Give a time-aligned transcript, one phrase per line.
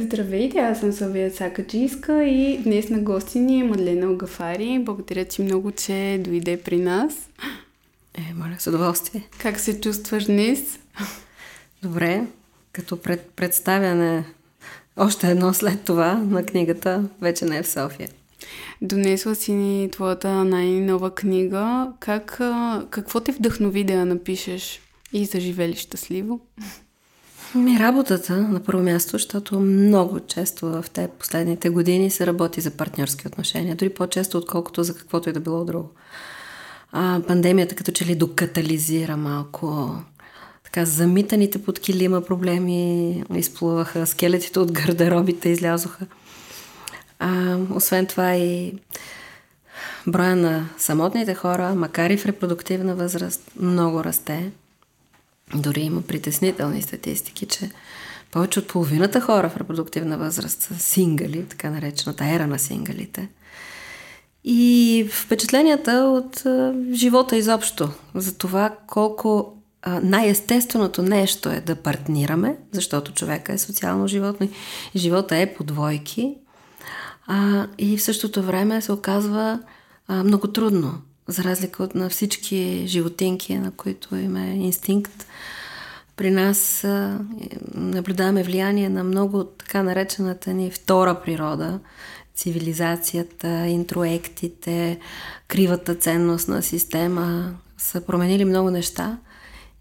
[0.00, 4.78] Здравейте, аз съм София Сакаджийска и днес на гости ни е Мадлена Огафари.
[4.82, 7.28] Благодаря ти много, че дойде при нас.
[8.14, 9.28] Е, моля, с удоволствие.
[9.38, 10.78] Как се чувстваш днес?
[11.82, 12.26] Добре,
[12.72, 14.24] като пред, представяне
[14.96, 18.08] още едно след това на книгата вече не е в София.
[18.82, 21.92] Донесла си ни твоята най-нова книга.
[22.00, 22.40] Как,
[22.90, 24.80] какво те вдъхнови да я напишеш
[25.12, 26.40] и заживели щастливо?
[27.54, 32.70] Ми работата на първо място, защото много често в те последните години се работи за
[32.70, 35.90] партньорски отношения, дори по-често, отколкото за каквото и да било друго.
[36.92, 39.94] А, пандемията като че ли докатализира малко
[40.64, 46.06] така замитаните под килима проблеми, изплуваха, скелетите от гардеробите излязоха.
[47.18, 48.72] А, освен това и
[50.06, 54.52] броя на самотните хора, макар и в репродуктивна възраст, много расте.
[55.54, 57.70] Дори има притеснителни статистики, че
[58.30, 63.28] повече от половината хора в репродуктивна възраст са сингали, така наречената ера на сингалите.
[64.44, 69.56] И впечатленията от а, живота изобщо, за това колко
[70.02, 74.48] най-естественото нещо е да партнираме, защото човека е социално животно
[74.94, 76.34] и живота е по двойки.
[77.26, 79.60] А, и в същото време се оказва
[80.08, 85.26] а, много трудно за разлика от на всички животинки, на които има инстинкт.
[86.16, 87.18] При нас а,
[87.74, 91.80] наблюдаваме влияние на много така наречената ни втора природа,
[92.34, 94.98] цивилизацията, интроектите,
[95.48, 99.18] кривата ценностна система са променили много неща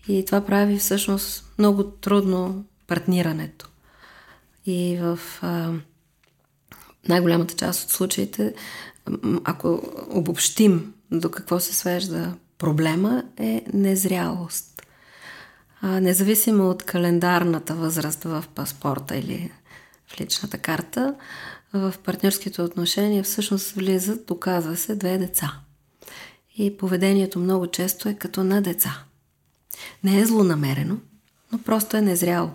[0.07, 3.69] и това прави всъщност много трудно партнирането.
[4.65, 5.71] И в а,
[7.09, 8.53] най-голямата част от случаите,
[9.43, 14.81] ако обобщим до какво се свежда проблема е незрялост.
[15.81, 19.51] А, независимо от календарната възраст в паспорта или
[20.07, 21.15] в личната карта,
[21.73, 25.53] в партньорските отношения всъщност влизат, доказва се, две деца.
[26.57, 29.03] И поведението много често е като на деца.
[30.03, 30.97] Не е злонамерено,
[31.51, 32.51] но просто е незряло.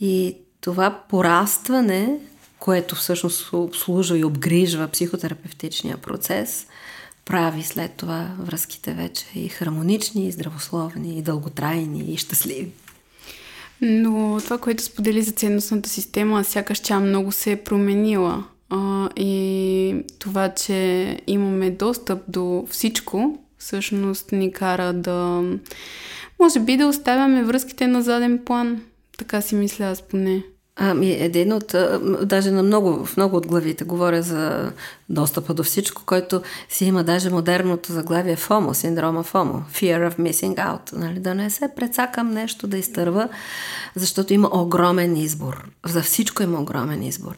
[0.00, 2.18] И това порастване,
[2.58, 6.66] което всъщност обслужва и обгрижва психотерапевтичния процес–
[7.24, 12.68] прави след това връзките вече и хармонични, и здравословни, и дълготрайни, и щастливи.
[13.80, 18.44] Но това, което сподели за ценностната система, сякаш тя много се е променила.
[18.70, 25.42] А, и това, че имаме достъп до всичко, всъщност ни кара да...
[26.40, 28.82] Може би да оставяме връзките на заден план.
[29.18, 30.42] Така си мисля аз поне.
[30.76, 31.74] Ами, един от,
[32.22, 34.72] даже на много, в много от главите говоря за
[35.08, 40.54] достъпа до всичко, който си има даже модерното заглавие FOMO, синдрома FOMO, Fear of Missing
[40.54, 41.20] Out, нали?
[41.20, 43.28] да не се прецакам нещо да изтърва,
[43.94, 45.70] защото има огромен избор.
[45.86, 47.36] За всичко има огромен избор.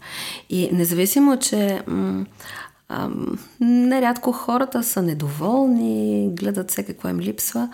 [0.50, 2.26] И независимо, че м-
[2.88, 7.68] Ам, нерядко хората са недоволни, гледат се какво им липсва.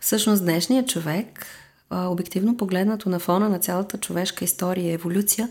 [0.00, 1.46] Всъщност днешният човек
[1.90, 5.48] обективно погледнато на фона на цялата човешка история и еволюция,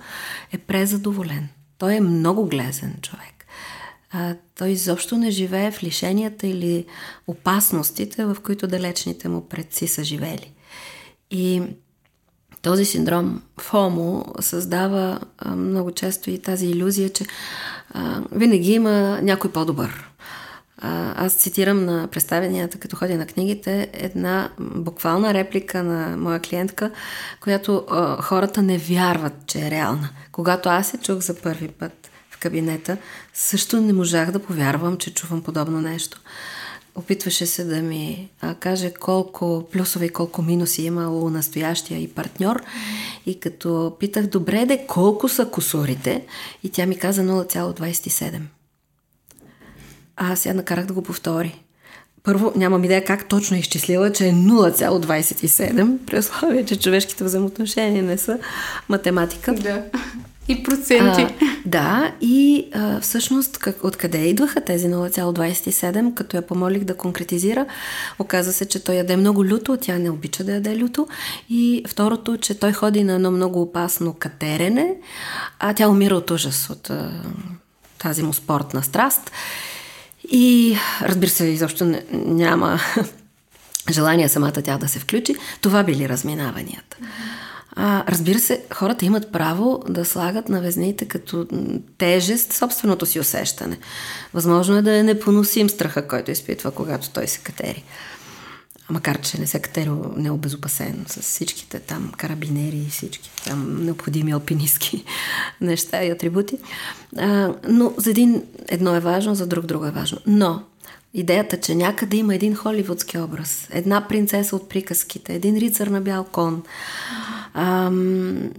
[0.52, 1.50] е презадоволен.
[1.78, 3.46] Той е много глезен човек.
[4.12, 6.86] А, той изобщо не живее в лишенията или
[7.28, 10.54] опасностите, в които далечните му предци са живели.
[11.32, 11.62] И
[12.62, 17.26] този синдром ФОМО създава а, много често и тази иллюзия, че
[17.90, 20.10] а, винаги има някой по-добър.
[20.82, 26.92] Аз цитирам на представенията, като ходя на книгите, една буквална реплика на моя клиентка,
[27.42, 30.10] която а, хората не вярват, че е реална.
[30.32, 32.98] Когато аз се чух за първи път в кабинета,
[33.34, 36.22] също не можах да повярвам, че чувам подобно нещо.
[36.96, 42.08] Опитваше се да ми а, каже колко плюсове и колко минуси има у настоящия и
[42.08, 42.64] партньор.
[43.26, 46.26] И като питах, добре де, колко са косурите?
[46.64, 48.40] И тя ми каза 0,27.
[50.18, 51.64] А сега накарах да го повтори.
[52.24, 58.04] Първо, нямам идея как точно е изчислила, че е 0,27, при условие, че човешките взаимоотношения
[58.04, 58.40] не са
[58.90, 59.54] математика.
[59.54, 59.84] Да.
[60.48, 61.22] И проценти.
[61.22, 61.30] А,
[61.66, 67.66] да, и а, всъщност как, откъде идваха тези 0,27, като я помолих да конкретизира,
[68.20, 71.08] оказа се, че той яде много люто, тя не обича да яде люто.
[71.50, 74.96] И второто, че той ходи на едно много опасно катерене,
[75.60, 77.12] а тя умира от ужас от а,
[77.98, 79.32] тази му спортна страст.
[80.32, 82.80] И разбира се, изобщо няма
[83.92, 85.36] желание самата тя да се включи.
[85.62, 86.98] Това били разминаванията.
[87.80, 91.48] А, разбира се, хората имат право да слагат на везните като
[91.98, 93.78] тежест собственото си усещане.
[94.34, 97.84] Възможно е да е непоносим страха, който изпитва, когато той се катери.
[98.90, 105.04] Макар че не се катерил необезопасен с всичките там карабинери и всички там необходими алпинистки
[105.62, 106.58] неща и атрибути.
[107.18, 110.18] А, но за един едно е важно, за друг друго е важно.
[110.28, 110.64] Но
[111.14, 116.24] идеята, че някъде има един холивудски образ, една принцеса от приказките, един рицар на бял
[116.24, 116.64] кон,
[117.54, 118.52] ам,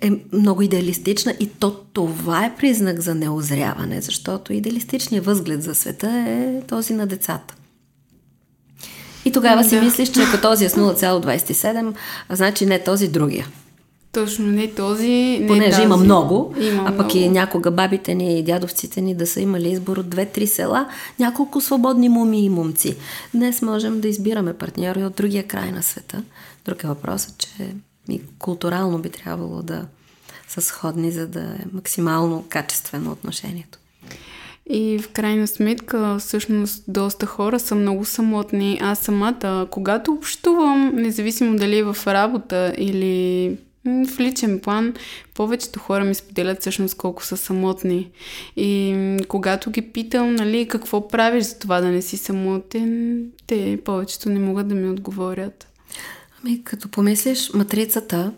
[0.00, 6.24] е много идеалистична и то това е признак за неозряване, защото идеалистичният възглед за света
[6.28, 7.54] е този на децата.
[9.24, 9.68] И тогава да.
[9.68, 11.94] си мислиш, че ако този е с 0,27,
[12.30, 13.46] значи не този другия.
[14.12, 15.82] Точно, не този, не Понеже тази.
[15.82, 17.18] има много, има а пък много.
[17.18, 20.88] и някога бабите ни и дядовците ни да са имали избор от две-три села,
[21.18, 22.96] няколко свободни моми и момци.
[23.34, 26.22] Днес можем да избираме партньори от другия край на света.
[26.64, 27.74] Друг е въпросът, че
[28.08, 29.86] и културално би трябвало да
[30.48, 33.79] са сходни, за да е максимално качествено отношението.
[34.66, 38.78] И в крайна сметка, всъщност, доста хора са много самотни.
[38.82, 44.94] Аз самата, когато общувам, независимо дали е в работа или в личен план,
[45.34, 48.10] повечето хора ми споделят всъщност колко са самотни.
[48.56, 54.28] И когато ги питам, нали, какво правиш за това да не си самотен, те повечето
[54.28, 55.66] не могат да ми отговорят.
[56.42, 58.32] Ами, като помислиш, матрицата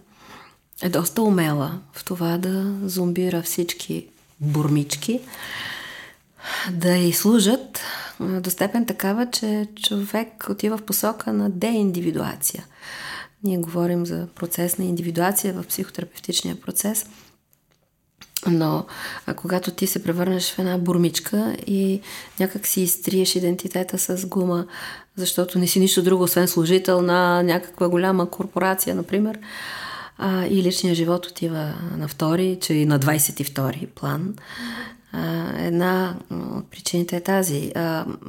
[0.83, 4.07] е доста умела в това да зомбира всички
[4.41, 5.21] бурмички,
[6.73, 7.81] да й служат
[8.21, 12.65] до степен такава, че човек отива в посока на деиндивидуация.
[13.45, 17.07] Ние говорим за процес на индивидуация в психотерапевтичния процес,
[18.47, 18.87] но
[19.27, 22.01] а когато ти се превърнеш в една бурмичка и
[22.41, 24.67] някак си изтриеш идентитета с гума,
[25.17, 29.39] защото не си нищо друго, освен служител на някаква голяма корпорация, например,
[30.19, 34.35] а, и личният живот отива на втори, че и на 22 план.
[35.59, 37.73] Една от причините е тази.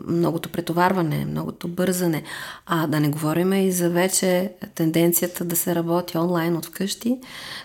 [0.08, 2.24] Многото претоварване, многото бързане.
[2.66, 7.20] А да не говорим и за вече тенденцията да се работи онлайн от вкъщи,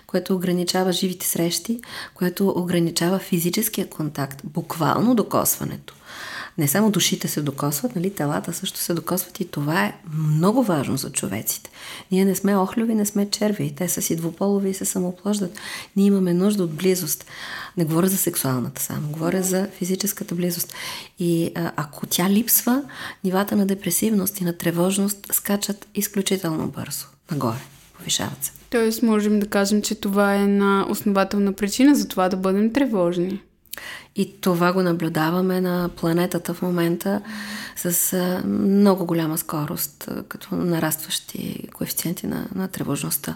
[0.07, 1.81] което ограничава живите срещи,
[2.13, 5.95] което ограничава физическия контакт, буквално докосването.
[6.59, 10.97] Не само душите се докосват, нали, телата също се докосват и това е много важно
[10.97, 11.69] за човеците.
[12.11, 13.73] Ние не сме охлюви, не сме черви.
[13.75, 15.59] Те са си двуполови и се самооплождат.
[15.95, 17.25] Ние имаме нужда от близост.
[17.77, 20.73] Не говоря за сексуалната само, говоря за физическата близост.
[21.19, 22.83] И а, ако тя липсва,
[23.23, 27.05] нивата на депресивност и на тревожност скачат изключително бързо.
[27.31, 27.59] Нагоре.
[27.97, 28.51] Повишават се.
[28.69, 33.41] Тоест, можем да кажем, че това е една основателна причина за това да бъдем тревожни.
[34.15, 37.21] И това го наблюдаваме на планетата в момента
[37.75, 43.35] с много голяма скорост, като нарастващи коефициенти на, на тревожността.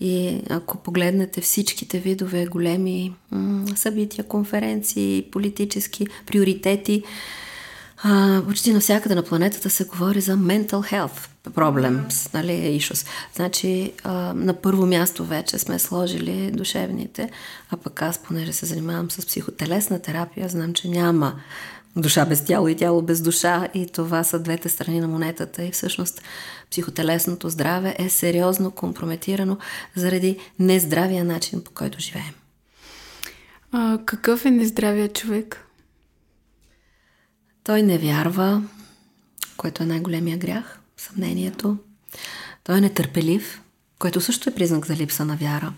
[0.00, 3.14] И ако погледнете всичките видове големи
[3.74, 7.02] събития, конференции, политически приоритети,
[8.02, 13.06] а, почти навсякъде на планетата се говори за mental health problems, нали, issues.
[13.34, 17.30] Значи а, на първо място вече сме сложили душевните,
[17.70, 21.34] а пък аз, понеже се занимавам с психотелесна терапия, знам, че няма
[21.96, 25.70] душа без тяло и тяло без душа и това са двете страни на монетата и
[25.70, 26.22] всъщност
[26.70, 29.58] психотелесното здраве е сериозно компрометирано
[29.96, 32.34] заради нездравия начин, по който живеем.
[33.72, 35.66] А, какъв е нездравия човек?
[37.64, 38.62] Той не вярва,
[39.56, 41.76] което е най-големия грях, съмнението.
[42.64, 43.62] Той е нетърпелив,
[43.98, 45.72] което също е признак за липса на вяра.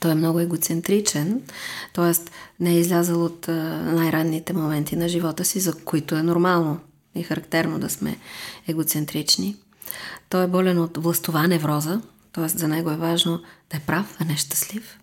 [0.00, 1.42] Той е много егоцентричен,
[1.92, 2.12] т.е.
[2.60, 6.80] не е излязъл от най-ранните моменти на живота си, за които е нормално
[7.14, 8.18] и характерно да сме
[8.68, 9.56] егоцентрични.
[10.28, 12.00] Той е болен от властова невроза,
[12.32, 12.48] т.е.
[12.48, 14.98] за него е важно да е прав, а не щастлив.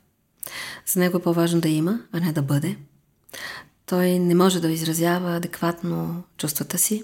[0.86, 2.78] За него е по-важно да има, а не да бъде.
[3.88, 7.04] Той не може да изразява адекватно чувствата си.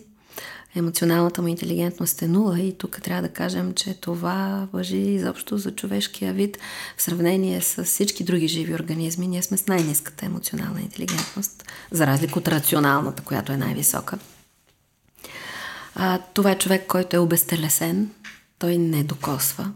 [0.76, 5.72] Емоционалната му интелигентност е нула и тук трябва да кажем, че това въжи изобщо за
[5.72, 6.58] човешкия вид
[6.98, 9.28] в сравнение с всички други живи организми.
[9.28, 14.20] Ние сме с най-низката емоционална интелигентност, за разлика от рационалната, която е най-висока.
[15.96, 18.12] А, това е човек, който е обезтелесен,
[18.60, 19.72] той не докосва.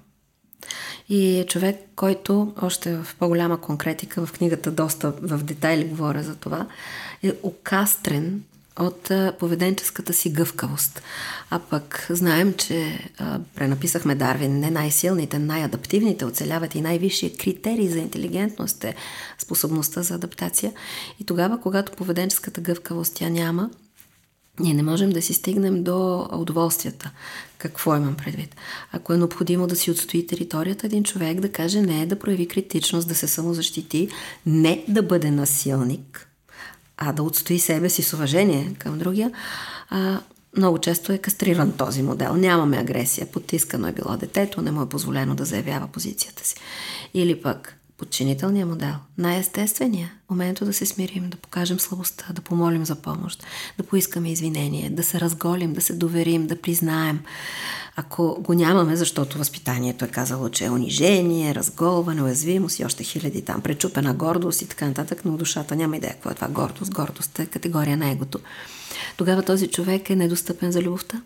[1.09, 6.35] И е човек, който, още в по-голяма конкретика, в книгата доста в детайли говоря за
[6.35, 6.67] това,
[7.23, 8.43] е окастрен
[8.79, 11.01] от поведенческата си гъвкавост.
[11.49, 17.99] А пък знаем, че а, пренаписахме Дарвин, не най-силните, най-адаптивните оцеляват и най-висшия критерий за
[17.99, 18.95] интелигентност е
[19.39, 20.73] способността за адаптация.
[21.19, 23.69] И тогава, когато поведенческата гъвкавост тя няма,
[24.59, 27.11] ние не можем да си стигнем до удоволствията.
[27.57, 28.55] Какво имам предвид?
[28.91, 33.07] Ако е необходимо да си отстои територията, един човек да каже не, да прояви критичност,
[33.07, 34.09] да се самозащити,
[34.45, 36.29] не да бъде насилник,
[36.97, 39.31] а да отстои себе си с уважение към другия,
[39.89, 40.19] а,
[40.57, 42.35] много често е кастриран този модел.
[42.35, 46.55] Нямаме агресия, потискано е било детето, не му е позволено да заявява позицията си.
[47.13, 52.95] Или пък подчинителния модел, най-естествения, умението да се смирим, да покажем слабостта, да помолим за
[52.95, 53.43] помощ,
[53.77, 57.19] да поискаме извинение, да се разголим, да се доверим, да признаем.
[57.95, 63.41] Ако го нямаме, защото възпитанието е казало, че е унижение, разголване, уязвимост и още хиляди
[63.41, 66.93] там, пречупена гордост и така нататък, но душата няма идея какво е това гордост.
[66.93, 68.39] Гордост е категория на егото.
[69.17, 71.21] Тогава този човек е недостъпен за любовта.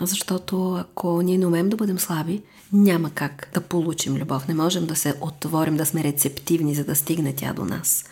[0.00, 4.48] Защото ако ние не умеем да бъдем слаби, няма как да получим любов.
[4.48, 8.04] Не можем да се отворим, да сме рецептивни, за да стигне тя до нас.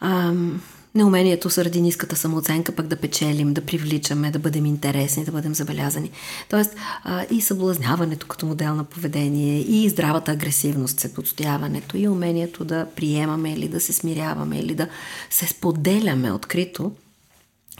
[0.00, 0.62] Ам,
[0.94, 6.10] неумението заради ниската самооценка пък да печелим, да привличаме, да бъдем интересни, да бъдем забелязани.
[6.48, 12.86] Тоест а, и съблазняването като модел на поведение, и здравата агресивност, съпостояването, и умението да
[12.96, 14.88] приемаме или да се смиряваме, или да
[15.30, 16.92] се споделяме открито–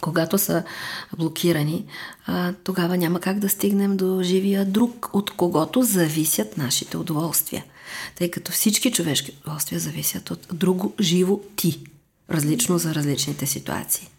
[0.01, 0.63] когато са
[1.17, 1.85] блокирани,
[2.63, 7.65] тогава няма как да стигнем до живия друг, от когото зависят нашите удоволствия.
[8.15, 11.83] Тъй като всички човешки удоволствия зависят от друго живо ти,
[12.29, 14.09] различно за различните ситуации.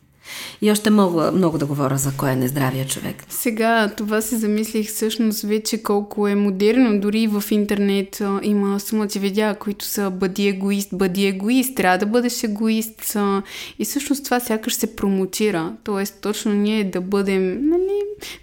[0.62, 3.24] И още мога много да говоря за кой е нездравия човек.
[3.28, 7.00] Сега това се замислих всъщност вече колко е модерно.
[7.00, 12.06] Дори в интернет а, има сумати видеа, които са бъди егоист, бъди егоист, трябва да
[12.06, 13.16] бъдеш егоист.
[13.16, 13.42] А,
[13.78, 15.72] и всъщност това сякаш се промотира.
[15.84, 18.00] Тоест точно ние да бъдем, нали,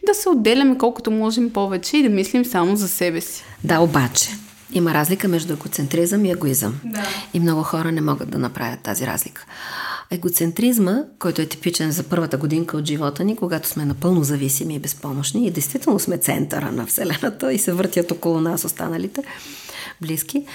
[0.08, 3.44] да се отделяме колкото можем повече и да мислим само за себе си.
[3.64, 4.30] Да, обаче.
[4.74, 6.80] Има разлика между егоцентризъм и егоизъм.
[6.86, 7.08] Да.
[7.34, 9.46] И много хора не могат да направят тази разлика.
[10.12, 14.80] Егоцентризма, който е типичен за първата годинка от живота ни, когато сме напълно зависими и
[14.80, 19.24] безпомощни и действително сме центъра на Вселената и се въртят около нас останалите
[20.02, 20.46] близки,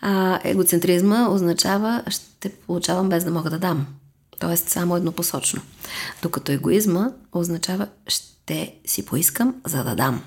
[0.00, 3.86] а, егоцентризма означава ще получавам без да мога да дам.
[4.38, 5.62] Тоест само еднопосочно.
[6.22, 10.22] Докато егоизма означава ще си поискам, за да дам.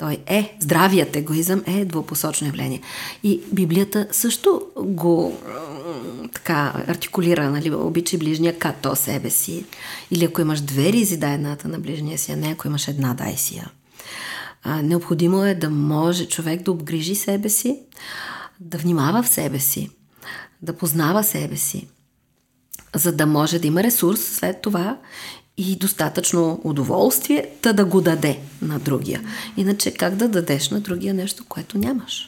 [0.00, 2.80] Той е, здравият егоизъм е двупосочно явление.
[3.22, 5.38] И Библията също го
[6.34, 9.64] така артикулира, нали, обичай ближния като себе си.
[10.10, 13.14] Или ако имаш две ризи, дай едната на ближния си, а не ако имаш една,
[13.14, 13.70] дай си я.
[14.62, 17.78] А, необходимо е да може човек да обгрижи себе си,
[18.60, 19.90] да внимава в себе си,
[20.62, 21.88] да познава себе си,
[22.96, 24.98] за да може да има ресурс след това
[25.60, 29.20] и достатъчно удоволствие, та да го даде на другия.
[29.56, 32.26] Иначе как да дадеш на другия нещо, което нямаш?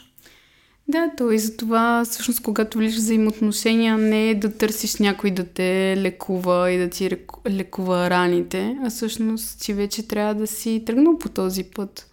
[0.88, 5.44] Да, то и за това, всъщност, когато влизаш взаимоотношения, не е да търсиш някой да
[5.44, 7.10] те лекува и да ти
[7.50, 12.10] лекува раните, а всъщност ти вече трябва да си тръгнал по този път.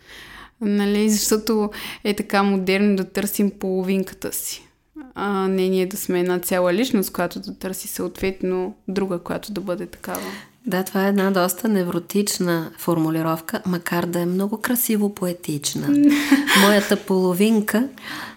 [0.61, 1.09] Нали?
[1.09, 1.71] Защото
[2.03, 4.67] е така модерно да търсим половинката си.
[5.15, 9.61] А не ние да сме една цяла личност, която да търси съответно друга, която да
[9.61, 10.31] бъде такава.
[10.65, 15.87] Да, това е една доста невротична формулировка, макар да е много красиво поетична.
[16.61, 17.87] Моята половинка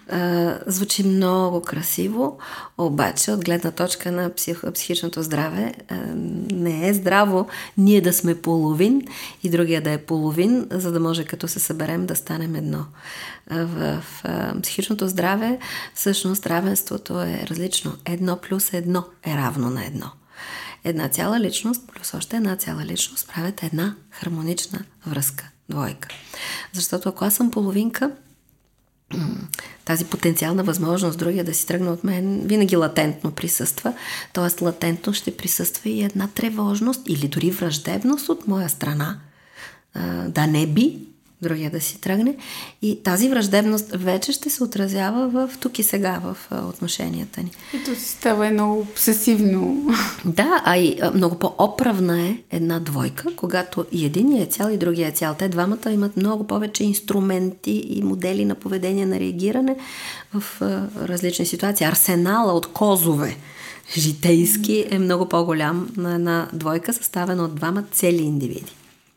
[0.09, 2.37] а, звучи много красиво,
[2.77, 5.95] обаче от гледна точка на псих, психичното здраве а,
[6.51, 9.01] не е здраво ние да сме половин
[9.43, 12.85] и другия да е половин, за да може като се съберем да станем едно.
[13.49, 15.59] А, в, в а, психичното здраве
[15.95, 17.93] всъщност равенството е различно.
[18.05, 20.11] Едно плюс едно е равно на едно
[20.83, 26.09] една цяла личност плюс още една цяла личност правят една хармонична връзка, двойка.
[26.73, 28.11] Защото ако аз съм половинка,
[29.85, 33.93] тази потенциална възможност другия да си тръгне от мен винаги латентно присъства.
[34.33, 34.63] Т.е.
[34.63, 39.19] латентно ще присъства и една тревожност или дори враждебност от моя страна.
[40.27, 40.99] Да не би
[41.43, 42.35] другия да си тръгне.
[42.81, 46.37] И тази враждебност вече ще се отразява в тук и сега в
[46.69, 47.51] отношенията ни.
[47.73, 49.89] И то става едно обсесивно.
[50.25, 55.07] Да, а и много по-оправна е една двойка, когато и един е цял, и другия
[55.07, 55.35] е цял.
[55.35, 59.75] Те двамата имат много повече инструменти и модели на поведение, на реагиране
[60.33, 60.61] в
[61.01, 61.87] различни ситуации.
[61.87, 63.37] Арсенала от козове
[63.97, 68.73] житейски е много по-голям на една двойка, съставена от двама цели индивиди.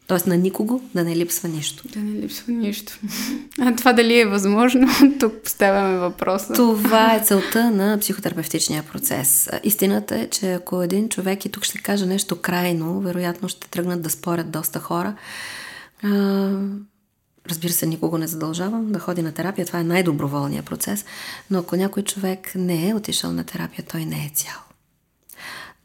[0.07, 1.85] Тоест на никого да не липсва нищо.
[1.89, 2.99] Да не липсва нищо.
[3.61, 4.89] А това дали е възможно,
[5.21, 6.53] тук поставяме въпроса.
[6.53, 9.51] Това е целта на психотерапевтичния процес.
[9.65, 14.03] Истината е, че ако един човек, и тук ще кажа нещо крайно, вероятно ще тръгнат
[14.03, 15.15] да спорят доста хора,
[16.03, 16.09] а,
[17.51, 21.05] разбира се, никого не задължавам да ходи на терапия, това е най-доброволният процес,
[21.51, 24.66] но ако някой човек не е отишъл на терапия, той не е цял.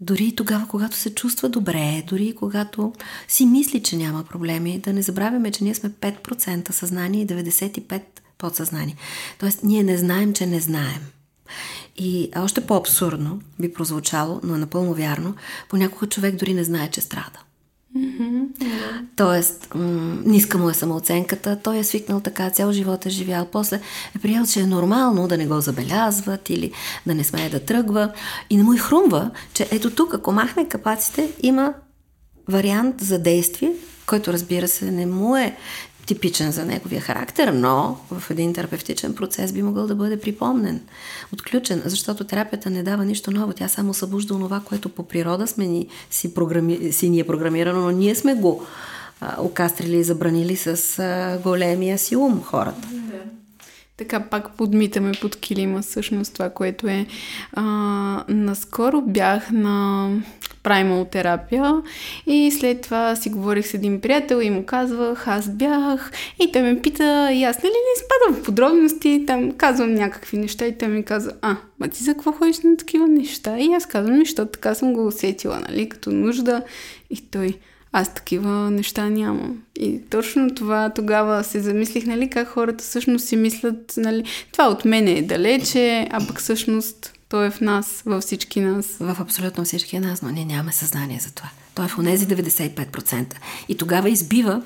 [0.02, 2.94] Дори и тогава, когато се чувства добре, дори и когато
[3.28, 8.02] си мисли, че няма проблеми, да не забравяме, че ние сме 5% съзнание и 95%
[8.38, 8.96] подсъзнание.
[9.40, 11.02] Тоест, ние не знаем, че не знаем.
[11.98, 15.36] И още по-абсурдно би прозвучало, но е напълно вярно,
[15.70, 17.40] понякога човек дори не знае, че страда.
[17.98, 18.48] Mm-hmm.
[19.16, 23.46] Тоест, м- ниска му е самооценката, той е свикнал така, цял живот е живял.
[23.52, 23.82] После
[24.16, 26.72] е приел, че е нормално да не го забелязват или
[27.06, 28.12] да не смее да тръгва.
[28.50, 31.74] И не му и хрумва, че ето тук, ако махне капаците, има
[32.48, 33.72] вариант за действие,
[34.06, 35.58] който разбира се не му е
[36.12, 40.82] типичен за неговия характер, но в един терапевтичен процес би могъл да бъде припомнен,
[41.34, 45.68] отключен, защото терапията не дава нищо ново, тя само събужда това, което по природа сме
[45.68, 48.66] ни, си, програми, си ни е програмирано, но ние сме го
[49.22, 52.88] а, окастрили и забранили с а, големия си ум хората.
[53.98, 57.06] Така пак подмитаме под килима всъщност това, което е.
[57.54, 57.64] А,
[58.28, 60.10] наскоро бях на
[60.64, 61.82] Primal терапия
[62.28, 66.62] и след това си говорих с един приятел и му казвах, аз бях и той
[66.62, 70.88] ме пита, и аз нали не спадам в подробности, там казвам някакви неща и той
[70.88, 73.60] ми каза, а, ма ти за какво ходиш на такива неща?
[73.60, 76.62] И аз казвам, защото така съм го усетила, нали, като нужда
[77.10, 77.54] и той,
[77.92, 79.62] аз такива неща нямам.
[79.76, 84.86] И точно това тогава се замислих, нали, как хората всъщност си мислят, нали, това от
[84.86, 88.86] мен е далече, а пък всъщност той е в нас, във всички нас.
[89.00, 91.50] В абсолютно всички нас, но ние нямаме съзнание за това.
[91.76, 93.34] Той е в тези 95%.
[93.70, 94.62] И тогава избива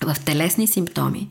[0.00, 1.28] в телесни симптоми,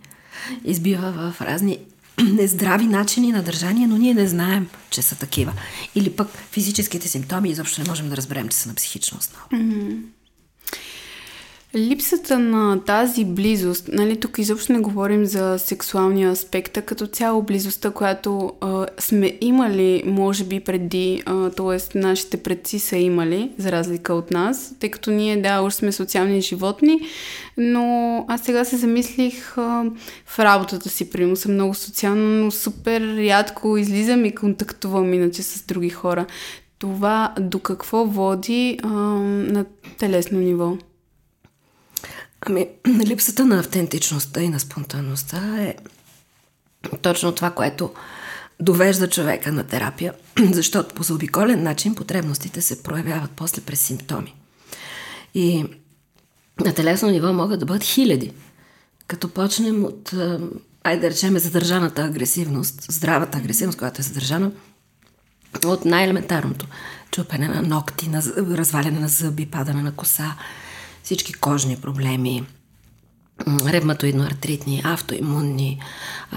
[0.63, 1.79] избива в разни
[2.33, 5.53] нездрави начини на държание, но ние не знаем, че са такива.
[5.95, 9.45] Или пък физическите симптоми изобщо не можем да разберем, че са на психична основа.
[9.51, 9.99] Mm-hmm.
[11.75, 17.41] Липсата на тази близост, нали, тук изобщо не говорим за сексуалния аспект, а като цяло
[17.41, 21.23] близостта, която а, сме имали, може би преди,
[21.57, 21.99] т.е.
[21.99, 26.41] нашите предци са имали, за разлика от нас, тъй като ние, да, уж сме социални
[26.41, 26.99] животни,
[27.57, 29.85] но аз сега се замислих а,
[30.25, 35.65] в работата си, примерно съм много социална, но супер рядко излизам и контактувам иначе с
[35.65, 36.25] други хора.
[36.79, 39.65] Това до какво води а, на
[39.97, 40.77] телесно ниво?
[42.49, 42.67] Ами,
[43.05, 45.75] липсата на автентичността и на спонтанността е
[47.01, 47.93] точно това, което
[48.59, 50.13] довежда човека на терапия,
[50.51, 54.35] защото по заобиколен начин потребностите се проявяват после през симптоми.
[55.33, 55.65] И
[56.65, 58.33] на телесно ниво могат да бъдат хиляди.
[59.07, 60.13] Като почнем от,
[60.83, 64.51] айде да речем, задържаната агресивност, здравата агресивност, която е задържана,
[65.65, 66.67] от най-елементарното.
[67.11, 70.35] Чупене на ногти, на разваляне на зъби, падане на коса,
[71.07, 72.43] всички кожни проблеми,
[73.47, 75.79] ревматоидно-артритни, автоимунни,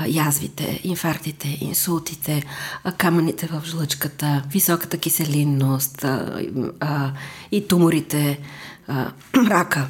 [0.06, 2.42] язвите, инфарктите, инсултите,
[2.96, 6.06] камъните в жлъчката, високата киселинност
[7.52, 8.40] и туморите,
[9.36, 9.88] рака.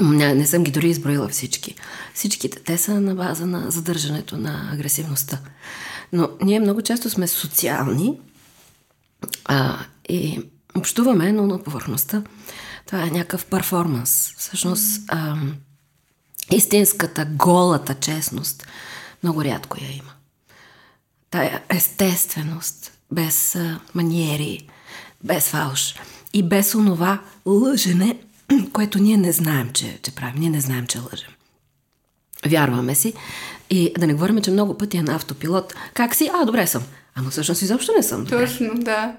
[0.00, 1.74] Не, не съм ги дори изброила всички.
[2.14, 5.38] Всичките те са на база на задържането на агресивността.
[6.12, 8.18] Но ние много често сме социални
[9.44, 9.78] а,
[10.08, 10.40] и
[10.74, 12.22] общуваме, но на повърхността
[12.92, 14.34] това е някакъв перформанс.
[14.38, 15.36] Всъщност, а,
[16.50, 18.66] истинската, голата честност
[19.22, 20.12] много рядко я има.
[21.30, 24.68] Тая естественост, без а, маниери,
[25.24, 25.94] без фалш
[26.32, 28.18] и без онова лъжене,
[28.72, 30.40] което ние не знаем, че, че правим.
[30.40, 31.32] Ние не знаем, че лъжем.
[32.46, 33.14] Вярваме си
[33.70, 35.74] и да не говорим, че много пъти е на автопилот.
[35.94, 36.30] Как си?
[36.34, 36.82] А, добре съм.
[37.14, 38.46] Ама всъщност изобщо не съм добре.
[38.46, 39.16] Точно, да.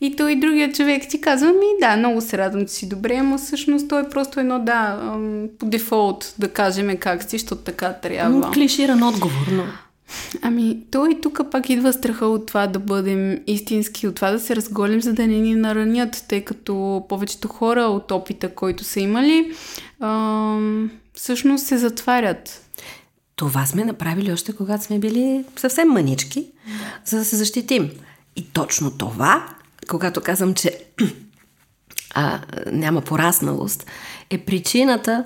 [0.00, 3.38] И той другият човек ти казва, ми да, много се радвам, че си добре, но
[3.38, 4.98] всъщност той е просто едно да,
[5.58, 8.50] по дефолт да кажем как си, защото така трябва.
[8.50, 9.64] Клиширан отговор, но...
[10.42, 14.56] Ами, той тук пак идва страха от това да бъдем истински, от това да се
[14.56, 19.52] разголим, за да не ни наранят, тъй като повечето хора от опита, който са имали,
[20.00, 22.64] ам, всъщност се затварят.
[23.36, 26.46] Това сме направили още когато сме били съвсем мънички,
[27.04, 27.90] за да се защитим.
[28.36, 29.46] И точно това
[29.88, 30.78] когато казвам, че
[32.14, 32.40] а,
[32.72, 33.86] няма порасналост,
[34.30, 35.24] е причината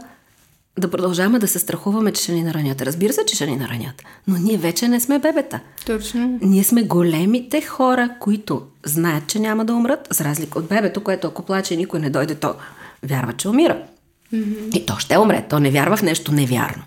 [0.79, 2.83] да продължаваме да се страхуваме, че ще ни наранят.
[2.83, 5.61] Разбира се, че ще ни наранят, но ние вече не сме бебета.
[5.87, 6.39] Точно.
[6.43, 11.27] Ние сме големите хора, които знаят, че няма да умрат, за разлика от бебето, което
[11.27, 12.55] ако плаче никой не дойде, то
[13.03, 13.83] вярва, че умира.
[14.35, 14.77] Mm-hmm.
[14.77, 15.47] И то ще умре.
[15.51, 16.83] То не вярва в нещо невярно.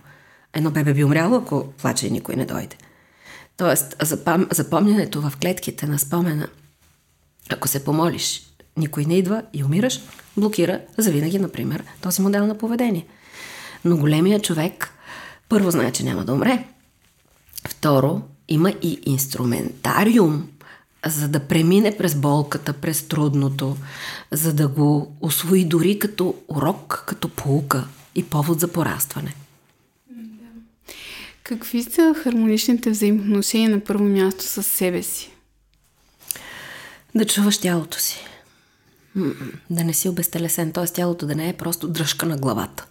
[0.53, 2.75] Едно бебе би умряло, ако плаче и никой не дойде.
[3.57, 4.47] Тоест, запом...
[4.51, 6.47] запомнянето в клетките на спомена–
[7.49, 8.41] ако се помолиш,
[8.77, 10.01] никой не идва и умираш,
[10.37, 13.05] блокира завинаги, например, този модел на поведение.
[13.85, 14.93] Но големия човек
[15.49, 16.65] първо знае, че няма да умре.
[17.67, 20.47] Второ, има и инструментариум,
[21.05, 23.77] за да премине през болката, през трудното,
[24.31, 29.35] за да го освои дори като урок, като полука и повод за порастване.
[31.43, 35.34] Какви са хармоничните взаимоотношения на първо място с себе си?
[37.15, 38.25] Да чуваш тялото си.
[39.69, 40.85] да не си обезтелесен, т.е.
[40.85, 42.87] тялото да не е просто дръжка на главата.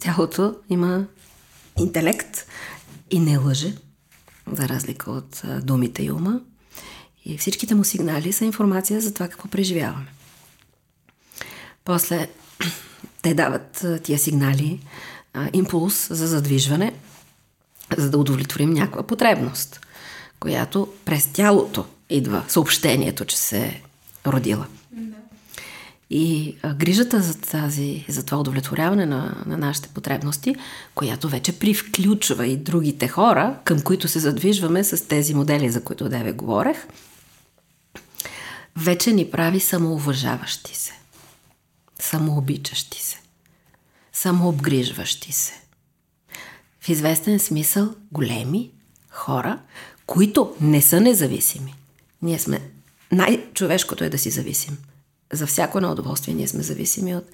[0.00, 1.04] Тялото има
[1.78, 2.46] интелект
[3.10, 3.74] и не лъже,
[4.52, 6.40] за разлика от думите и ума.
[7.24, 10.12] И всичките му сигнали са информация за това какво преживяваме.
[11.84, 12.28] После
[13.22, 14.80] те дават тия сигнали,
[15.52, 16.94] импулс за задвижване,
[17.96, 19.86] за да удовлетворим някаква потребност,
[20.40, 23.82] която през тялото идва съобщението, че се е
[24.26, 24.66] родила.
[26.14, 30.54] И а, грижата за, тази, за това удовлетворяване на, на нашите потребности,
[30.94, 36.08] която вече привключва и другите хора, към които се задвижваме с тези модели, за които
[36.08, 36.86] деве говорех,
[38.76, 40.92] вече ни прави самоуважаващи се,
[42.00, 43.20] самообичащи се,
[44.12, 45.52] самообгрижващи се.
[46.80, 48.70] В известен смисъл големи
[49.10, 49.58] хора,
[50.06, 51.74] които не са независими.
[52.22, 52.60] Ние сме...
[53.12, 54.78] Най-човешкото е да си зависим–
[55.32, 57.24] за всяко едно удоволствие ние сме зависими от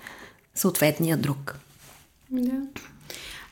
[0.54, 1.58] съответния друг.
[2.30, 2.60] Да.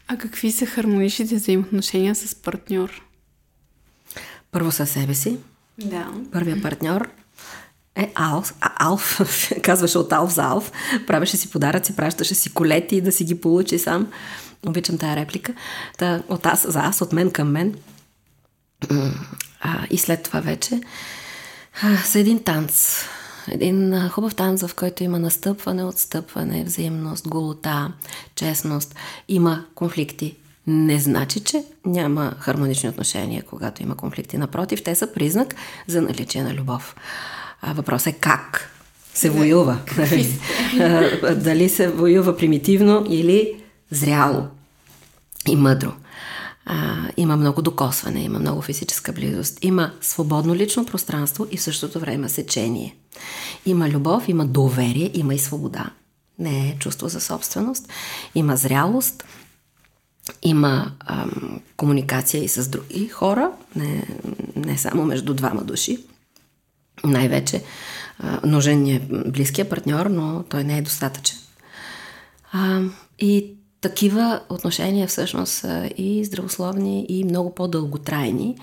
[0.08, 3.02] А какви са хармоничните взаимоотношения с партньор?
[4.50, 5.38] Първо със себе си.
[5.78, 6.12] Да.
[6.32, 7.08] Първия партньор
[7.94, 9.20] е Алф, а, Алф,
[9.62, 10.72] казваше от Алф за Алф,
[11.06, 14.12] правеше си подаръци, пращаше си колети да си ги получи сам.
[14.66, 15.54] Обичам тая реплика.
[15.98, 17.74] Та, от аз за аз, от мен към мен.
[19.60, 20.80] А, и след това вече
[22.04, 23.04] са един танц
[23.50, 27.92] един хубав танц, в който има настъпване, отстъпване, взаимност, голота,
[28.34, 28.94] честност.
[29.28, 30.36] Има конфликти.
[30.66, 34.38] Не значи, че няма хармонични отношения, когато има конфликти.
[34.38, 35.54] Напротив, те са признак
[35.86, 36.96] за наличие на любов.
[37.62, 38.70] А въпросът е как
[39.14, 39.78] се воюва.
[41.36, 44.46] Дали се воюва примитивно или зряло
[45.48, 45.92] и мъдро.
[46.68, 52.00] А, има много докосване, има много физическа близост, има свободно лично пространство и в същото
[52.00, 52.96] време сечение.
[53.66, 55.90] Има любов, има доверие, има и свобода.
[56.38, 57.88] Не е чувство за собственост.
[58.34, 59.24] Има зрялост,
[60.42, 64.08] има ам, комуникация и с други хора, не,
[64.56, 65.98] не само между двама души.
[67.04, 67.62] Най-вече
[68.18, 71.38] а, нужен е близкия партньор, но той не е достатъчен.
[72.52, 72.82] А,
[73.18, 73.55] и
[73.88, 78.56] такива отношения всъщност са и здравословни, и много по-дълготрайни.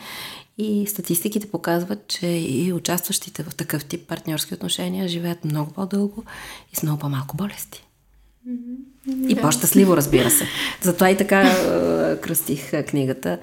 [0.57, 6.23] И статистиките показват, че и участващите в такъв тип партньорски отношения живеят много по-дълго
[6.73, 7.85] и с много по-малко болести.
[8.49, 9.27] Mm-hmm.
[9.27, 10.47] И по-щастливо, разбира се.
[10.81, 11.41] Затова и така
[12.21, 13.39] кръстих книгата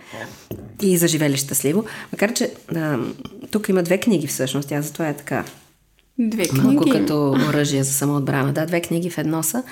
[0.83, 1.85] и заживели щастливо.
[2.13, 2.99] Макар, че а,
[3.51, 5.45] тук има две книги всъщност, тя затова е така
[6.19, 6.67] Две книги.
[6.67, 8.53] Малко като оръжие за самоотбрана.
[8.53, 9.63] Да, две книги в едно са.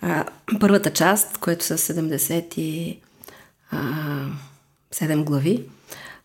[0.00, 0.24] А,
[0.60, 2.96] първата част, което са 77
[5.24, 5.64] глави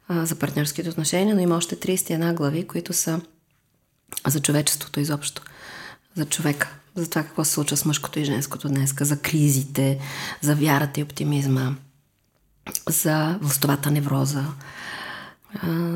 [0.08, 3.22] а, за партньорските отношения, но има още 31 глави, които са
[4.28, 5.42] за човечеството изобщо.
[6.16, 6.70] За човека.
[6.96, 10.00] За това какво се случва с мъжкото и женското днес, за кризите,
[10.42, 11.76] за вярата и оптимизма,
[12.90, 14.44] за властовата невроза,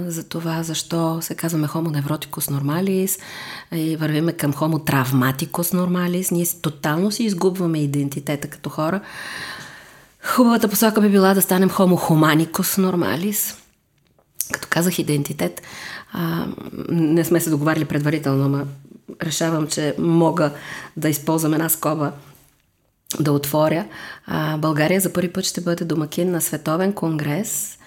[0.08, 3.22] за това защо се казваме Homo nevroticus normalis
[3.72, 6.32] и вървиме към Homo traumaticus normalis.
[6.32, 9.02] Ние тотално си изгубваме идентитета като хора.
[10.24, 13.56] Хубавата посока би била да станем Homo humanicus normalis.
[14.52, 15.62] Като казах идентитет,
[16.14, 16.48] а,
[16.90, 18.66] не сме се договарили предварително, но
[19.24, 20.52] решавам, че мога
[20.98, 22.12] да използвам една скоба
[23.20, 23.86] да отворя.
[24.28, 27.78] А, България за първи път ще бъде домакин на Световен конгрес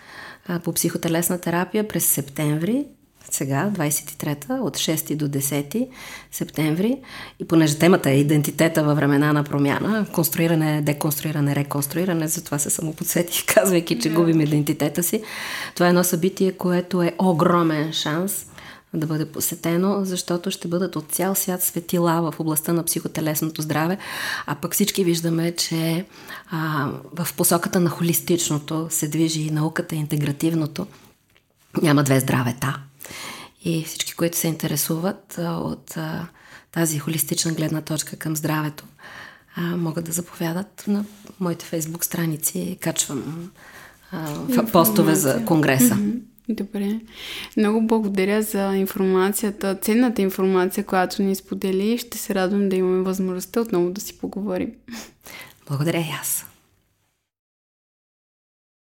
[0.64, 2.84] по психотелесна терапия през септември,
[3.30, 5.88] сега, 23-та, от 6 до 10
[6.32, 6.98] септември.
[7.38, 13.44] И понеже темата е идентитета във времена на промяна, конструиране, деконструиране, реконструиране, затова се самоподсетих,
[13.54, 15.22] казвайки, че губим идентитета си.
[15.74, 18.46] Това е едно събитие, което е огромен шанс
[19.00, 23.98] да бъде посетено, защото ще бъдат от цял свят светила в областта на психотелесното здраве,
[24.46, 26.06] а пък всички виждаме, че
[26.50, 30.86] а, в посоката на холистичното се движи и науката, и интегративното.
[31.82, 32.80] Няма две здравета.
[33.64, 36.26] И всички, които се интересуват а, от а,
[36.72, 38.84] тази холистична гледна точка към здравето,
[39.56, 41.04] а, могат да заповядат на
[41.40, 42.78] моите фейсбук страници.
[42.80, 43.50] Качвам
[44.12, 45.94] а, постове за конгреса.
[45.94, 46.33] Mm-hmm.
[46.48, 47.00] Добре.
[47.56, 51.98] Много благодаря за информацията, ценната информация, която ни сподели.
[51.98, 54.72] Ще се радвам да имаме възможността отново да си поговорим.
[55.68, 56.46] Благодаря и аз.